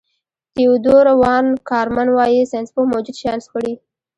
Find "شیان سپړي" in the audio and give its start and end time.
3.21-3.73